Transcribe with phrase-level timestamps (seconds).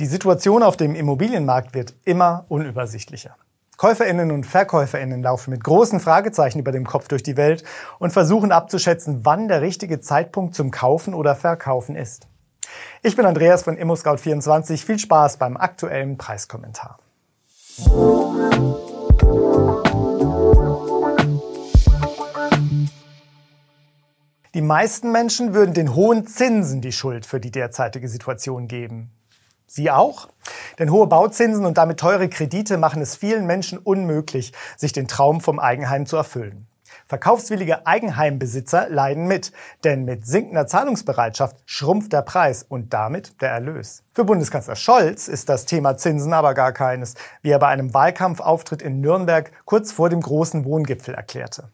[0.00, 3.36] Die Situation auf dem Immobilienmarkt wird immer unübersichtlicher.
[3.76, 7.62] Käuferinnen und Verkäuferinnen laufen mit großen Fragezeichen über dem Kopf durch die Welt
[8.00, 12.26] und versuchen abzuschätzen, wann der richtige Zeitpunkt zum Kaufen oder Verkaufen ist.
[13.04, 14.84] Ich bin Andreas von ImmoScout24.
[14.84, 16.98] Viel Spaß beim aktuellen Preiskommentar.
[24.54, 29.12] Die meisten Menschen würden den hohen Zinsen die Schuld für die derzeitige Situation geben.
[29.74, 30.28] Sie auch?
[30.78, 35.40] Denn hohe Bauzinsen und damit teure Kredite machen es vielen Menschen unmöglich, sich den Traum
[35.40, 36.68] vom Eigenheim zu erfüllen.
[37.06, 39.50] Verkaufswillige Eigenheimbesitzer leiden mit,
[39.82, 44.04] denn mit sinkender Zahlungsbereitschaft schrumpft der Preis und damit der Erlös.
[44.12, 48.80] Für Bundeskanzler Scholz ist das Thema Zinsen aber gar keines, wie er bei einem Wahlkampfauftritt
[48.80, 51.70] in Nürnberg kurz vor dem großen Wohngipfel erklärte.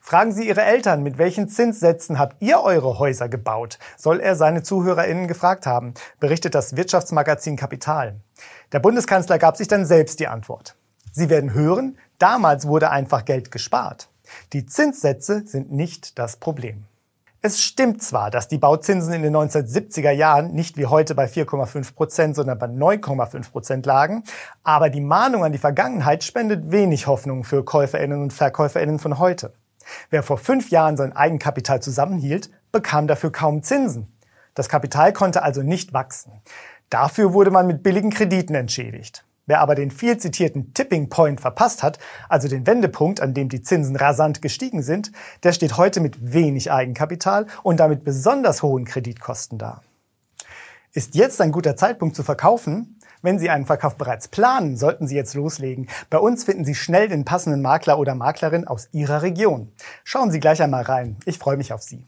[0.00, 3.78] Fragen Sie Ihre Eltern, mit welchen Zinssätzen habt ihr eure Häuser gebaut?
[3.96, 8.16] Soll er seine ZuhörerInnen gefragt haben, berichtet das Wirtschaftsmagazin Kapital.
[8.72, 10.76] Der Bundeskanzler gab sich dann selbst die Antwort.
[11.12, 14.08] Sie werden hören, damals wurde einfach Geld gespart.
[14.52, 16.86] Die Zinssätze sind nicht das Problem.
[17.42, 21.94] Es stimmt zwar, dass die Bauzinsen in den 1970er Jahren nicht wie heute bei 4,5
[21.94, 24.24] Prozent, sondern bei 9,5 Prozent lagen,
[24.62, 29.54] aber die Mahnung an die Vergangenheit spendet wenig Hoffnung für Käuferinnen und Verkäuferinnen von heute.
[30.10, 34.06] Wer vor fünf Jahren sein Eigenkapital zusammenhielt, bekam dafür kaum Zinsen.
[34.54, 36.32] Das Kapital konnte also nicht wachsen.
[36.90, 39.24] Dafür wurde man mit billigen Krediten entschädigt.
[39.46, 43.62] Wer aber den viel zitierten Tipping Point verpasst hat, also den Wendepunkt, an dem die
[43.62, 45.10] Zinsen rasant gestiegen sind,
[45.42, 49.82] der steht heute mit wenig Eigenkapital und damit besonders hohen Kreditkosten da.
[50.92, 52.99] Ist jetzt ein guter Zeitpunkt zu verkaufen?
[53.22, 55.88] Wenn Sie einen Verkauf bereits planen, sollten Sie jetzt loslegen.
[56.08, 59.72] Bei uns finden Sie schnell den passenden Makler oder Maklerin aus Ihrer Region.
[60.04, 61.16] Schauen Sie gleich einmal rein.
[61.26, 62.06] Ich freue mich auf Sie.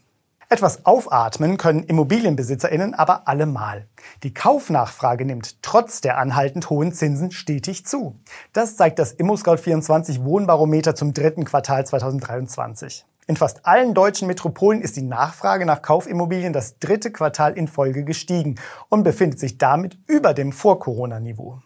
[0.49, 3.87] Etwas aufatmen können ImmobilienbesitzerInnen aber allemal.
[4.23, 8.19] Die Kaufnachfrage nimmt trotz der anhaltend hohen Zinsen stetig zu.
[8.51, 13.05] Das zeigt das ImmoScout24 Wohnbarometer zum dritten Quartal 2023.
[13.25, 18.03] In fast allen deutschen Metropolen ist die Nachfrage nach Kaufimmobilien das dritte Quartal in Folge
[18.03, 18.55] gestiegen
[18.89, 21.61] und befindet sich damit über dem Vor-Corona-Niveau.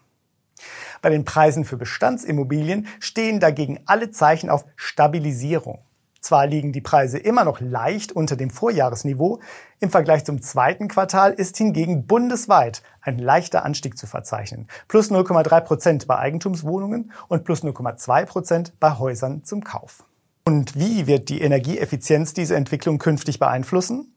[1.02, 5.80] Bei den Preisen für Bestandsimmobilien stehen dagegen alle Zeichen auf Stabilisierung.
[6.20, 9.40] Zwar liegen die Preise immer noch leicht unter dem Vorjahresniveau,
[9.78, 14.66] im Vergleich zum zweiten Quartal ist hingegen bundesweit ein leichter Anstieg zu verzeichnen.
[14.88, 20.07] Plus 0,3 Prozent bei Eigentumswohnungen und plus 0,2 Prozent bei Häusern zum Kauf.
[20.48, 24.14] Und wie wird die Energieeffizienz diese Entwicklung künftig beeinflussen?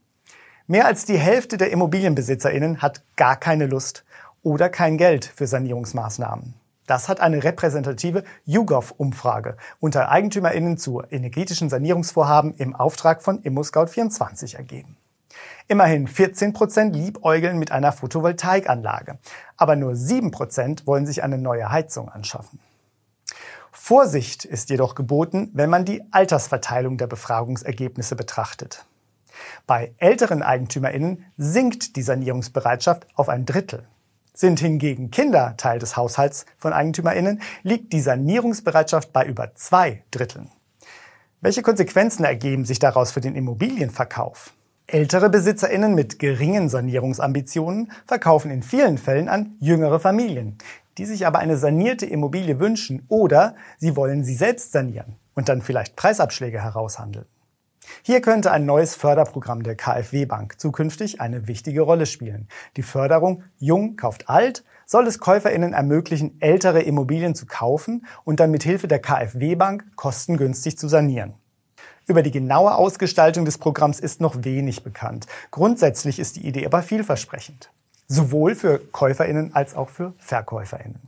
[0.65, 4.05] Mehr als die Hälfte der Immobilienbesitzerinnen hat gar keine Lust
[4.41, 6.53] oder kein Geld für Sanierungsmaßnahmen.
[6.87, 14.95] Das hat eine repräsentative YouGov-Umfrage unter EigentümerInnen zu energetischen Sanierungsvorhaben im Auftrag von ImmoScout24 ergeben.
[15.67, 19.19] Immerhin 14 Prozent liebäugeln mit einer Photovoltaikanlage,
[19.57, 22.61] aber nur 7 Prozent wollen sich eine neue Heizung anschaffen.
[23.71, 28.85] Vorsicht ist jedoch geboten, wenn man die Altersverteilung der Befragungsergebnisse betrachtet.
[29.65, 33.87] Bei älteren Eigentümerinnen sinkt die Sanierungsbereitschaft auf ein Drittel.
[34.33, 40.49] Sind hingegen Kinder Teil des Haushalts von Eigentümerinnen, liegt die Sanierungsbereitschaft bei über zwei Dritteln.
[41.39, 44.53] Welche Konsequenzen ergeben sich daraus für den Immobilienverkauf?
[44.87, 50.57] Ältere Besitzerinnen mit geringen Sanierungsambitionen verkaufen in vielen Fällen an jüngere Familien,
[50.97, 55.61] die sich aber eine sanierte Immobilie wünschen oder sie wollen sie selbst sanieren und dann
[55.61, 57.25] vielleicht Preisabschläge heraushandeln.
[58.03, 62.47] Hier könnte ein neues Förderprogramm der KfW Bank zukünftig eine wichtige Rolle spielen.
[62.77, 68.51] Die Förderung Jung kauft alt soll es Käuferinnen ermöglichen, ältere Immobilien zu kaufen und dann
[68.51, 71.33] mit Hilfe der KfW Bank kostengünstig zu sanieren.
[72.07, 75.27] Über die genaue Ausgestaltung des Programms ist noch wenig bekannt.
[75.49, 77.71] Grundsätzlich ist die Idee aber vielversprechend
[78.11, 80.99] sowohl für Käuferinnen als auch für Verkäuferinnen.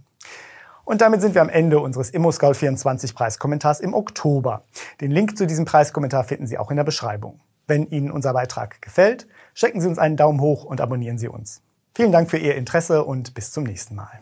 [0.85, 4.63] Und damit sind wir am Ende unseres ImmoScout24 Preiskommentars im Oktober.
[5.01, 7.39] Den Link zu diesem Preiskommentar finden Sie auch in der Beschreibung.
[7.67, 11.61] Wenn Ihnen unser Beitrag gefällt, schenken Sie uns einen Daumen hoch und abonnieren Sie uns.
[11.93, 14.21] Vielen Dank für Ihr Interesse und bis zum nächsten Mal.